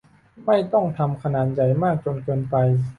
[0.45, 2.55] ไม่ต้องทำขนาดใหญ่มากจนเกินไป